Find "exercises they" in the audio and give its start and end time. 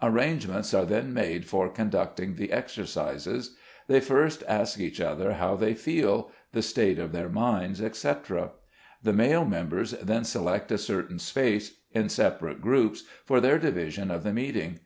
2.52-4.00